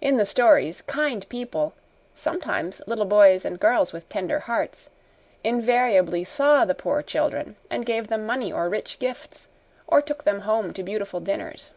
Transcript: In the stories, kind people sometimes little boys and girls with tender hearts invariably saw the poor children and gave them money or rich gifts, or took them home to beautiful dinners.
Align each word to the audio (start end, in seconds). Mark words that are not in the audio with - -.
In 0.00 0.16
the 0.16 0.26
stories, 0.26 0.82
kind 0.82 1.24
people 1.28 1.74
sometimes 2.14 2.82
little 2.88 3.04
boys 3.06 3.44
and 3.44 3.60
girls 3.60 3.92
with 3.92 4.08
tender 4.08 4.40
hearts 4.40 4.90
invariably 5.44 6.24
saw 6.24 6.64
the 6.64 6.74
poor 6.74 7.00
children 7.00 7.54
and 7.70 7.86
gave 7.86 8.08
them 8.08 8.26
money 8.26 8.52
or 8.52 8.68
rich 8.68 8.98
gifts, 8.98 9.46
or 9.86 10.02
took 10.02 10.24
them 10.24 10.40
home 10.40 10.72
to 10.72 10.82
beautiful 10.82 11.20
dinners. 11.20 11.70